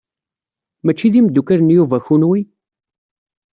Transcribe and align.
Mačči 0.83 1.07
d 1.13 1.15
imeddukal 1.19 1.61
n 1.63 1.73
Yuba 1.75 1.97
kenwi? 2.05 2.41